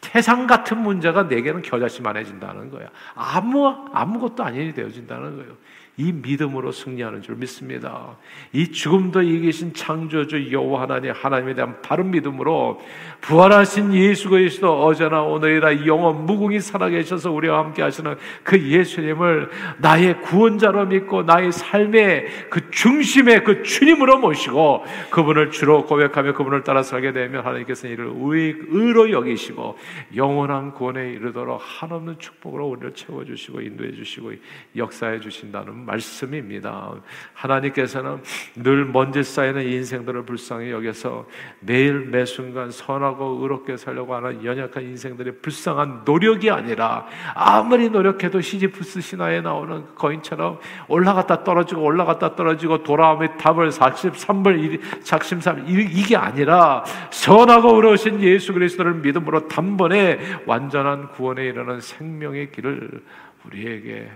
태산 0.00 0.46
같은 0.46 0.78
문제가 0.78 1.24
내게는 1.24 1.62
겨자씨만해진다는 1.62 2.70
거야. 2.70 2.88
아무 3.14 3.68
아무것도 3.92 4.44
아니 4.44 4.72
되어진다는 4.72 5.36
거예요. 5.36 5.52
이 5.98 6.12
믿음으로 6.12 6.70
승리하는 6.70 7.22
줄 7.22 7.34
믿습니다. 7.34 8.16
이 8.52 8.70
죽음도 8.70 9.20
이기신 9.20 9.74
창조주 9.74 10.52
여호와 10.52 10.82
하나님 10.82 11.10
하나님에 11.12 11.54
대한 11.54 11.82
바른 11.82 12.12
믿음으로 12.12 12.80
부활하신 13.20 13.92
예수 13.94 14.28
그리스도 14.28 14.84
어제나 14.84 15.22
오늘이라 15.22 15.86
영원 15.86 16.24
무궁히 16.24 16.60
살아계셔서 16.60 17.32
우리와 17.32 17.58
함께 17.58 17.82
하시는 17.82 18.14
그 18.44 18.62
예수님을 18.62 19.50
나의 19.78 20.20
구원자로 20.20 20.86
믿고 20.86 21.24
나의 21.24 21.50
삶의 21.50 22.26
그 22.48 22.70
중심의 22.70 23.42
그 23.42 23.64
주님으로 23.64 24.18
모시고 24.18 24.84
그분을 25.10 25.50
주로 25.50 25.84
고백하며 25.84 26.34
그분을 26.34 26.62
따라 26.62 26.84
살게 26.84 27.12
되면 27.12 27.44
하나님께서 27.44 27.88
이를 27.88 28.12
의, 28.14 28.56
의로 28.68 29.10
여기시고 29.10 29.76
영원한 30.14 30.74
구원에 30.74 31.10
이르도록 31.10 31.60
한없는 31.60 32.20
축복으로 32.20 32.68
우리를 32.68 32.94
채워주시고 32.94 33.62
인도해 33.62 33.90
주시고 33.90 34.34
역사해 34.76 35.18
주신다는 35.18 35.87
말씀입니다. 35.88 36.92
하나님께서는 37.34 38.22
늘 38.56 38.84
먼지 38.84 39.22
쌓이는 39.22 39.66
인생들을 39.66 40.24
불쌍히 40.24 40.70
여겨서 40.70 41.26
매일 41.60 42.06
매 42.06 42.24
순간 42.24 42.70
선하고 42.70 43.38
의롭게 43.42 43.76
살려고 43.76 44.14
하는 44.14 44.44
연약한 44.44 44.82
인생들의 44.84 45.38
불쌍한 45.42 46.02
노력이 46.04 46.50
아니라 46.50 47.06
아무리 47.34 47.88
노력해도 47.88 48.40
시지프스 48.40 49.00
신화에 49.00 49.40
나오는 49.40 49.94
거인처럼 49.94 50.58
올라갔다 50.88 51.42
떨어지고 51.42 51.82
올라갔다 51.82 52.36
떨어지고 52.36 52.82
돌아오면 52.82 53.38
답을 53.38 53.70
43벌 53.70 55.02
작심삼 55.02 55.64
이게 55.68 56.16
아니라 56.16 56.84
선하고 57.10 57.74
의로우신 57.76 58.20
예수 58.20 58.52
그리스도를 58.52 58.94
믿음으로 58.94 59.48
단번에 59.48 60.18
완전한 60.46 61.08
구원에 61.12 61.44
이르는 61.46 61.80
생명의 61.80 62.52
길을 62.52 63.02
우리에게 63.46 64.10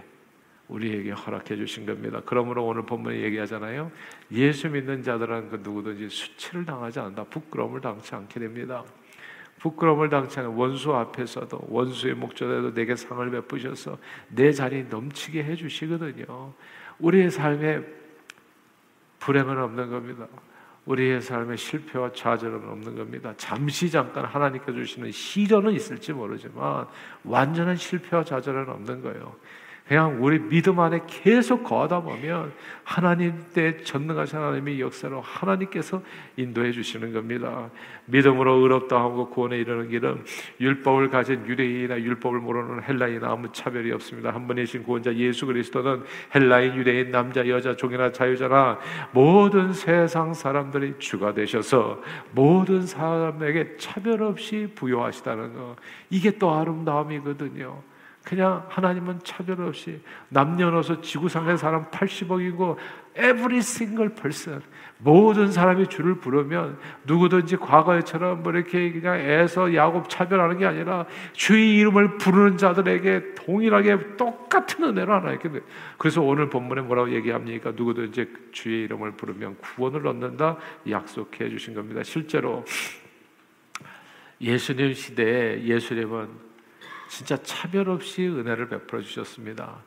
우리에게 0.73 1.11
허락해 1.11 1.57
주신 1.57 1.85
겁니다. 1.85 2.21
그러므로 2.25 2.65
오늘 2.65 2.85
본문에 2.87 3.21
얘기하잖아요. 3.21 3.93
예수 4.33 4.69
믿는 4.71 5.03
자들은 5.03 5.51
그 5.51 5.61
누구든지 5.63 6.09
수치를 6.09 6.65
당하지 6.65 6.99
않는다. 7.01 7.25
부끄러움을 7.25 7.81
당치 7.81 8.15
않게 8.15 8.41
됩니다. 8.41 8.83
부끄러움을 9.61 10.09
당치 10.09 10.41
않은 10.41 10.51
원수 10.51 10.95
앞에서도 10.95 11.67
원수의 11.69 12.15
목전에도 12.15 12.75
내게 12.75 12.97
상을 12.97 13.31
베푸셔서 13.31 13.99
내 14.29 14.51
자리 14.51 14.85
넘치게 14.85 15.45
해 15.45 15.55
주시거든요. 15.55 16.53
우리의 16.99 17.31
삶에 17.31 17.81
불행은 19.21 19.59
없는 19.59 19.91
겁니다. 19.91 20.27
우리의 20.87 21.21
삶에 21.21 21.55
실패와 21.55 22.11
좌절은 22.13 22.69
없는 22.69 22.97
겁니다. 22.97 23.33
잠시 23.37 23.89
잠깐 23.89 24.25
하나님께 24.25 24.73
주시는 24.73 25.13
시련은 25.13 25.75
있을지 25.75 26.13
모르지만 26.13 26.87
완전한 27.23 27.77
실패와 27.77 28.25
좌절은 28.25 28.69
없는 28.69 29.03
거예요. 29.03 29.37
그냥 29.87 30.19
우리 30.23 30.39
믿음 30.39 30.79
안에 30.79 31.01
계속 31.07 31.65
거하다 31.65 32.03
보면 32.03 32.53
하나님 32.85 33.45
때 33.53 33.83
전능하신 33.83 34.39
하나님의 34.39 34.81
역사로 34.81 35.21
하나님께서 35.21 36.03
인도해 36.37 36.71
주시는 36.71 37.13
겁니다. 37.13 37.69
믿음으로 38.07 38.55
의롭다 38.55 38.97
하고 38.97 39.29
구원에 39.29 39.59
이르는 39.59 39.89
길은 39.89 40.25
율법을 40.61 41.11
가진 41.11 41.47
유대인이나 41.47 42.01
율법을 42.01 42.39
모르는 42.39 42.83
헬라인 42.85 43.25
아무 43.25 43.51
차별이 43.53 43.93
없습니다. 43.93 44.33
한 44.33 44.47
분이신 44.47 44.85
구원자 44.85 45.15
예수 45.15 45.47
그리스도는 45.47 46.05
헬라인, 46.35 46.77
유대인, 46.77 47.11
남자, 47.11 47.47
여자, 47.49 47.77
종이나 47.77 48.13
자유자나 48.13 48.79
모든 49.11 49.73
세상 49.73 50.33
사람들이 50.33 50.95
주가 50.99 51.35
되셔서 51.35 52.01
모든 52.31 52.87
사람에게 52.87 53.77
차별 53.79 54.23
없이 54.23 54.69
부여하시다는 54.75 55.55
거. 55.55 55.77
이게 56.09 56.31
또 56.39 56.53
아름다움이거든요. 56.55 57.92
그냥 58.25 58.65
하나님은 58.69 59.21
차별 59.25 59.61
없이 59.63 60.01
남녀노소 60.29 61.01
지구상의 61.01 61.59
사람 61.59 61.91
80억이고 61.91 62.77
every 63.17 63.59
single 63.59 64.15
person 64.15 64.63
모든 64.99 65.51
사람이 65.51 65.89
주를 65.89 66.15
부르면 66.15 66.79
누구든지 67.05 67.57
과거에처럼 67.57 68.45
뭐 68.45 68.53
이렇게 68.53 68.93
그냥 68.93 69.19
애서 69.19 69.75
야곱 69.75 70.09
차별하는 70.09 70.59
게 70.59 70.67
아니라 70.67 71.07
주의 71.33 71.79
이름을 71.79 72.19
부르는 72.19 72.57
자들에게 72.57 73.35
동일하게 73.35 74.17
똑같은 74.17 74.85
은혜를 74.85 75.13
하나님께 75.13 75.51
그래서 75.99 76.23
오늘 76.23 76.49
본문에 76.49 76.83
뭐라고 76.83 77.13
얘기합니까? 77.13 77.73
누구든지 77.75 78.33
주의 78.53 78.85
이름을 78.85 79.13
부르면 79.13 79.57
구원을 79.59 80.07
얻는다 80.07 80.57
약속해 80.89 81.49
주신 81.51 81.75
겁니다. 81.75 82.03
실제로 82.05 82.65
예수님 84.41 84.95
시대에 84.95 85.65
예수님은 85.65 86.52
진짜 87.13 87.37
차별 87.43 87.91
없이 87.91 88.27
은혜를 88.27 88.71
베풀어 88.71 89.03
주셨습니다. 89.03 89.83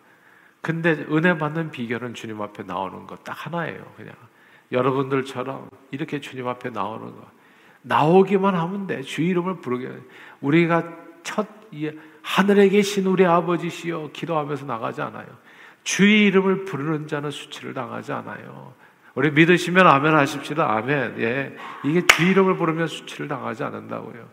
근데 0.62 0.92
은혜 1.10 1.36
받는 1.36 1.72
비결은 1.72 2.14
주님 2.14 2.40
앞에 2.40 2.62
나오는 2.62 3.08
것 3.08 3.24
딱 3.24 3.34
하나예요. 3.48 3.84
그냥 3.98 4.14
여러분들처럼 4.72 5.68
이렇게 5.90 6.20
주님 6.22 6.48
앞에 6.48 6.70
나오는 6.70 7.08
거. 7.16 7.26
나오기만 7.82 8.54
하면 8.54 8.86
돼. 8.86 9.02
주 9.02 9.24
이름을 9.24 9.60
부르게. 9.60 9.92
우리가 10.40 10.84
첫 11.24 11.48
하늘에 12.22 12.70
계신 12.70 13.08
우리 13.08 13.26
아버지시여 13.26 14.12
기도하면서 14.14 14.68
나가지 14.68 15.02
않아요. 15.02 15.26
주의 15.84 16.28
이름을 16.28 16.66
부르는 16.66 17.08
자는 17.08 17.32
수치를 17.32 17.74
당하지 17.74 18.14
않아요. 18.14 18.76
우리 19.16 19.32
믿으시면 19.32 19.88
아멘 19.88 20.14
하십시다. 20.14 20.72
아멘. 20.78 21.16
예. 21.22 21.56
이게 21.86 22.06
주 22.06 22.24
이름을 22.24 22.58
부르면 22.58 22.86
수치를 22.86 23.28
당하지 23.28 23.64
않는다고요. 23.64 24.30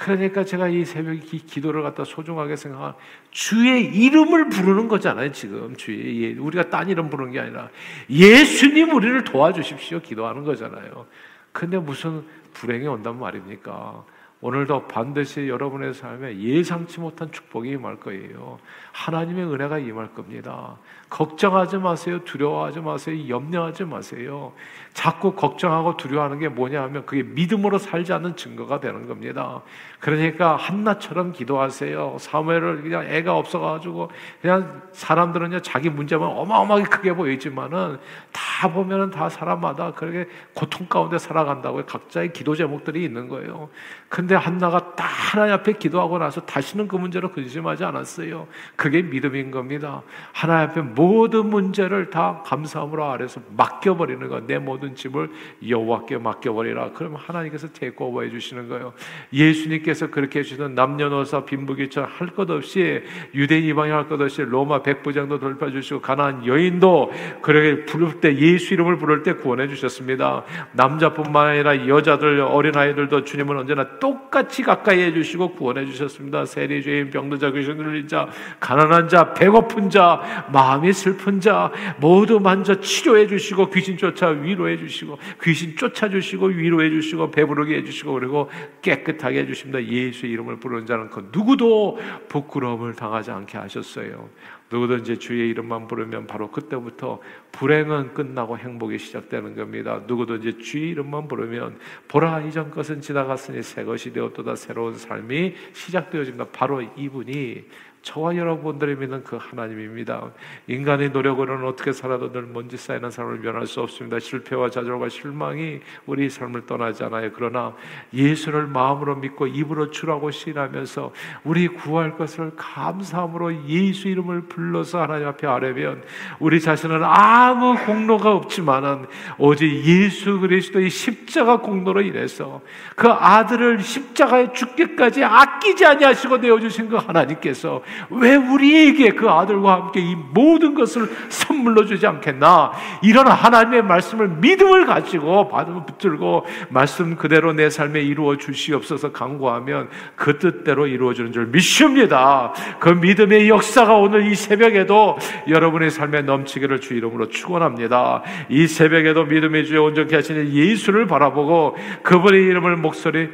그러니까 0.00 0.44
제가 0.44 0.68
이 0.68 0.82
새벽에 0.82 1.18
기, 1.18 1.60
도를 1.60 1.82
갖다 1.82 2.04
소중하게 2.04 2.56
생각하 2.56 2.94
주의 3.30 3.84
이름을 3.84 4.48
부르는 4.48 4.88
거잖아요, 4.88 5.30
지금. 5.30 5.76
주의, 5.76 6.22
예, 6.22 6.38
우리가 6.38 6.70
딴 6.70 6.88
이름 6.88 7.10
부르는 7.10 7.32
게 7.32 7.40
아니라 7.40 7.68
예수님 8.08 8.94
우리를 8.94 9.24
도와주십시오. 9.24 10.00
기도하는 10.00 10.44
거잖아요. 10.44 11.06
근데 11.52 11.76
무슨 11.76 12.24
불행이 12.54 12.86
온단 12.86 13.18
말입니까? 13.18 14.02
오늘도 14.40 14.88
반드시 14.88 15.48
여러분의 15.48 15.92
삶에 15.92 16.38
예상치 16.38 16.98
못한 16.98 17.30
축복이 17.30 17.68
임할 17.72 17.96
거예요. 17.96 18.58
하나님의 18.92 19.44
은혜가 19.44 19.78
임할 19.78 20.14
겁니다. 20.14 20.76
걱정하지 21.08 21.78
마세요. 21.78 22.24
두려워하지 22.24 22.80
마세요. 22.80 23.28
염려하지 23.28 23.84
마세요. 23.84 24.52
자꾸 24.92 25.34
걱정하고 25.34 25.96
두려워하는 25.96 26.38
게 26.38 26.48
뭐냐 26.48 26.82
하면 26.82 27.06
그게 27.06 27.22
믿음으로 27.22 27.78
살지 27.78 28.12
않는 28.12 28.36
증거가 28.36 28.80
되는 28.80 29.06
겁니다. 29.06 29.62
그러니까 29.98 30.56
한나처럼 30.56 31.32
기도하세요. 31.32 32.16
사무엘을 32.18 32.82
그냥 32.82 33.06
애가 33.06 33.36
없어가지고 33.36 34.10
그냥 34.40 34.82
사람들은 34.92 35.62
자기 35.62 35.90
문제만 35.90 36.28
어마어마하게 36.28 36.84
크게 36.84 37.12
보이지만은 37.14 37.98
다 38.32 38.72
보면은 38.72 39.10
다 39.10 39.28
사람마다 39.28 39.92
그렇게 39.92 40.28
고통 40.54 40.86
가운데 40.86 41.18
살아간다고요. 41.18 41.86
각자의 41.86 42.32
기도 42.32 42.54
제목들이 42.54 43.04
있는 43.04 43.28
거예요. 43.28 43.68
근데 44.08 44.34
한나가 44.34 44.94
딱 44.94 45.04
하나님 45.06 45.54
앞에 45.54 45.74
기도하고 45.74 46.18
나서 46.18 46.40
다시는 46.40 46.88
그 46.88 46.96
문제로 46.96 47.30
근심하지 47.30 47.84
않았어요. 47.84 48.46
그게 48.80 49.02
믿음인 49.02 49.50
겁니다. 49.50 50.02
하나님 50.32 50.70
앞에 50.70 50.80
모든 50.80 51.50
문제를 51.50 52.08
다 52.08 52.42
감사함으로 52.46 53.04
아래서 53.04 53.38
맡겨버리는 53.54 54.26
거. 54.26 54.40
내 54.46 54.58
모든 54.58 54.94
짐을 54.94 55.28
여호와께 55.68 56.16
맡겨버리라. 56.16 56.92
그러면 56.94 57.20
하나님께서 57.20 57.68
테이크오버 57.74 58.22
해 58.22 58.30
주시는 58.30 58.70
거예요. 58.70 58.94
예수님께서 59.34 60.06
그렇게 60.06 60.38
해주시는 60.38 60.74
남녀노소 60.74 61.44
빈부귀천 61.44 62.06
할 62.06 62.30
것 62.30 62.48
없이 62.50 63.02
유대인 63.34 63.64
이방인 63.64 63.92
할 63.92 64.08
것 64.08 64.18
없이 64.18 64.40
로마 64.40 64.82
백부장도 64.82 65.40
돌파주시고 65.40 66.00
가나안 66.00 66.46
여인도 66.46 67.12
그렇게 67.42 67.84
부를 67.84 68.18
때 68.22 68.34
예수 68.34 68.72
이름을 68.72 68.96
부를 68.96 69.22
때 69.22 69.34
구원해 69.34 69.68
주셨습니다. 69.68 70.44
남자뿐만 70.72 71.48
아니라 71.48 71.86
여자들 71.86 72.40
어린 72.40 72.74
아이들도 72.74 73.24
주님은 73.24 73.58
언제나 73.58 73.98
똑같이 73.98 74.62
가까이 74.62 75.02
해주시고 75.02 75.52
구원해 75.52 75.84
주셨습니다. 75.84 76.46
세리죄인 76.46 77.10
병든 77.10 77.52
귀신 77.52 77.76
들린 77.76 78.08
자 78.08 78.26
가난한 78.70 79.08
자 79.08 79.34
배고픈 79.34 79.90
자 79.90 80.46
마음이 80.52 80.92
슬픈 80.92 81.40
자 81.40 81.72
모두 81.98 82.38
만져 82.38 82.78
치료해 82.78 83.26
주시고 83.26 83.68
귀신 83.70 83.96
쫓아 83.96 84.28
위로해 84.28 84.76
주시고 84.76 85.18
귀신 85.42 85.74
쫓아 85.74 86.08
주시고 86.08 86.46
위로해 86.46 86.88
주시고 86.88 87.32
배부르게 87.32 87.78
해 87.78 87.84
주시고 87.84 88.12
그리고 88.12 88.48
깨끗하게 88.80 89.40
해 89.40 89.46
주십니다. 89.46 89.82
예수의 89.82 90.30
이름을 90.30 90.60
부르는 90.60 90.86
자는 90.86 91.10
그 91.10 91.30
누구도 91.32 91.98
부끄러움을 92.28 92.94
당하지 92.94 93.32
않게 93.32 93.58
하셨어요. 93.58 94.28
누구든지 94.70 95.18
주의 95.18 95.50
이름만 95.50 95.88
부르면 95.88 96.28
바로 96.28 96.52
그때부터 96.52 97.18
불행은 97.50 98.14
끝나고 98.14 98.56
행복이 98.56 98.98
시작되는 98.98 99.56
겁니다. 99.56 100.00
누구든지 100.06 100.58
주의 100.62 100.90
이름만 100.90 101.26
부르면 101.26 101.76
보라 102.06 102.42
이전 102.42 102.70
것은 102.70 103.00
지나갔으니 103.00 103.64
새 103.64 103.82
것이 103.82 104.12
되었도다 104.12 104.54
새로운 104.54 104.94
삶이 104.94 105.54
시작되어집니다. 105.72 106.46
바로 106.52 106.82
이분이 106.82 107.64
저와 108.02 108.34
여러분들이 108.34 108.96
믿는 108.96 109.22
그 109.24 109.36
하나님입니다. 109.36 110.30
인간의 110.66 111.10
노력으로는 111.10 111.66
어떻게 111.66 111.92
살아도 111.92 112.32
늘 112.32 112.42
먼지 112.42 112.78
쌓이는 112.78 113.10
삶을 113.10 113.40
면할 113.40 113.66
수 113.66 113.82
없습니다. 113.82 114.18
실패와 114.18 114.70
좌절과 114.70 115.10
실망이 115.10 115.80
우리 116.06 116.30
삶을 116.30 116.64
떠나지 116.64 117.04
않아요. 117.04 117.30
그러나 117.34 117.74
예수를 118.14 118.66
마음으로 118.66 119.16
믿고 119.16 119.46
입으로 119.46 119.90
주라고 119.90 120.30
시인하면서 120.30 121.12
우리 121.44 121.68
구할 121.68 122.16
것을 122.16 122.52
감사함으로 122.56 123.66
예수 123.66 124.08
이름을 124.08 124.42
불러서 124.42 125.02
하나님 125.02 125.28
앞에 125.28 125.46
아뢰면 125.46 126.02
우리 126.38 126.58
자신은 126.58 127.04
아무 127.04 127.76
공로가 127.84 128.32
없지만은 128.32 129.06
오직 129.36 129.84
예수 129.84 130.40
그리스도의 130.40 130.88
십자가 130.88 131.58
공로로 131.58 132.00
인해서 132.00 132.62
그 132.96 133.10
아들을 133.10 133.80
십자가에 133.80 134.52
죽기까지 134.52 135.22
아끼지 135.22 135.84
아니하시고 135.84 136.38
내어 136.38 136.58
주신 136.58 136.88
그 136.88 136.96
하나님께서 136.96 137.82
왜 138.10 138.36
우리에게 138.36 139.10
그 139.10 139.28
아들과 139.28 139.72
함께 139.72 140.00
이 140.00 140.14
모든 140.14 140.74
것을 140.74 141.08
선물로 141.28 141.86
주지 141.86 142.06
않겠나? 142.06 142.72
이런 143.02 143.26
하나님의 143.26 143.82
말씀을 143.82 144.28
믿음을 144.28 144.86
가지고 144.86 145.48
받으면 145.48 145.86
붙들고 145.86 146.46
말씀 146.70 147.16
그대로 147.16 147.52
내 147.52 147.70
삶에 147.70 148.00
이루어 148.00 148.36
주시옵소서 148.36 149.12
강구하면 149.12 149.88
그 150.16 150.38
뜻대로 150.38 150.86
이루어지는 150.86 151.32
줄 151.32 151.46
믿습니다. 151.46 152.52
그 152.78 152.88
믿음의 152.88 153.48
역사가 153.48 153.94
오늘 153.96 154.26
이 154.26 154.34
새벽에도 154.34 155.18
여러분의 155.48 155.90
삶에 155.90 156.22
넘치기를 156.22 156.80
주 156.80 156.94
이름으로 156.94 157.28
축원합니다. 157.28 158.22
이 158.48 158.66
새벽에도 158.66 159.24
믿음의 159.24 159.66
주에 159.66 159.78
온전케 159.78 160.14
하시는 160.14 160.52
예수를 160.52 161.06
바라보고 161.06 161.76
그분의 162.02 162.42
이름을 162.42 162.76
목소리 162.76 163.30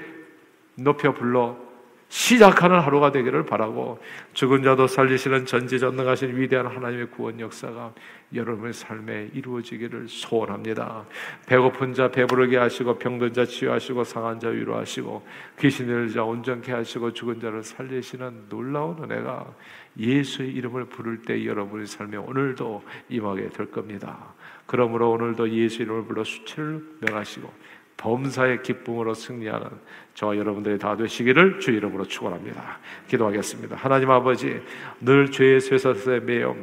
높여 0.77 1.13
불러 1.13 1.66
시작하는 2.09 2.79
하루가 2.79 3.11
되기를 3.11 3.47
바라고 3.47 3.99
죽은 4.33 4.63
자도 4.63 4.87
살리시는 4.87 5.45
전지전능하신 5.47 6.37
위대한 6.37 6.67
하나님의 6.67 7.11
구원 7.11 7.41
역사가 7.41 7.93
여러분의 8.35 8.73
삶에 8.73 9.31
이루어지기를 9.35 10.09
소원합니다. 10.09 11.05
배고픈 11.47 11.95
자 11.95 12.11
배부르게 12.11 12.57
하시고 12.57 12.99
병든 12.99 13.33
자 13.33 13.45
치유하시고 13.45 14.05
상한 14.05 14.39
자 14.39 14.49
위로하시고 14.49 15.27
귀신 15.59 15.87
들린 15.87 16.09
자 16.13 16.23
온전케 16.23 16.73
하시고 16.73 17.13
죽은 17.13 17.41
자를 17.41 17.63
살리시는 17.63 18.49
놀라운 18.49 19.03
은혜가 19.03 19.55
예수의 19.99 20.53
이름을 20.53 20.87
부를 20.87 21.23
때 21.23 21.45
여러분의 21.45 21.87
삶에 21.87 22.17
오늘도 22.17 22.83
임하게 23.09 23.49
될 23.49 23.71
겁니다. 23.71 24.35
그러므로 24.67 25.13
오늘도 25.13 25.51
예수 25.51 25.83
이름을 25.83 26.05
불러 26.05 26.25
수치를 26.25 26.85
명하시고 27.01 27.51
범사의 27.97 28.63
기쁨으로 28.63 29.15
승리하는 29.15 29.69
저와 30.15 30.37
여러분들이 30.37 30.79
다 30.79 30.97
되시기를 30.97 31.61
주 31.61 31.71
이름으로 31.71 32.07
축원합니다. 32.07 32.79
기도하겠습니다. 33.09 33.77
하나님 33.77 34.11
아버지 34.11 34.61
늘 35.01 35.31
죄의 35.31 35.61
쇠사슬에 35.61 36.21
매여 36.21 36.57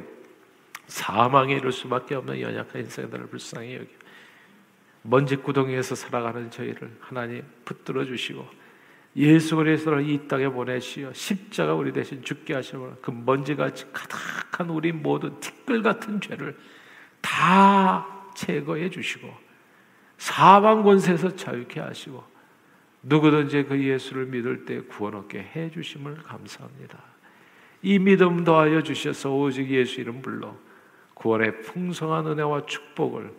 사망에 0.87 1.55
이를 1.55 1.71
수밖에 1.71 2.15
없는 2.15 2.39
연약한 2.39 2.81
인생들을 2.81 3.27
불쌍히 3.27 3.75
여기 3.75 3.89
먼지 5.01 5.35
구덩이에서 5.35 5.95
살아가는 5.95 6.49
저희를 6.49 6.95
하나님 6.99 7.43
붙들어 7.65 8.05
주시고 8.05 8.45
예수 9.15 9.55
그리스도를 9.55 10.09
이 10.09 10.27
땅에 10.27 10.47
보내시어 10.47 11.13
십자가 11.13 11.73
우리 11.73 11.91
대신 11.93 12.23
죽게 12.23 12.53
하시고 12.53 12.97
그 13.01 13.11
먼지같이 13.11 13.85
가득한 13.91 14.69
우리 14.69 14.91
모든 14.91 15.39
티끌 15.39 15.83
같은 15.83 16.19
죄를 16.19 16.57
다 17.21 18.07
제거해 18.35 18.89
주시고 18.89 19.31
사방 20.23 20.83
권세에서 20.83 21.35
자유케 21.35 21.81
하시고 21.81 22.23
누구든지 23.01 23.63
그 23.63 23.77
예수를 23.77 24.27
믿을 24.27 24.63
때 24.63 24.79
구원 24.79 25.15
얻게 25.15 25.39
해 25.39 25.69
주심을 25.69 26.15
감사합니다. 26.23 26.97
이 27.81 27.99
믿음 27.99 28.45
더하여 28.45 28.81
주셔서 28.81 29.35
오직 29.35 29.69
예수 29.69 29.99
이름 29.99 30.21
불러 30.21 30.55
구원의 31.15 31.63
풍성한 31.63 32.25
은혜와 32.25 32.67
축복을 32.67 33.33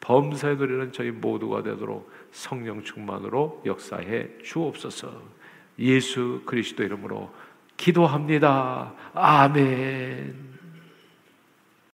범사에 0.00 0.54
누리는 0.54 0.92
저희 0.92 1.10
모두가 1.10 1.62
되도록 1.62 2.10
성령 2.32 2.82
충만으로 2.82 3.62
역사해 3.66 4.38
주옵소서. 4.42 5.12
예수 5.78 6.40
그리스도 6.46 6.82
이름으로 6.82 7.30
기도합니다. 7.76 8.94
아멘. 9.12 10.49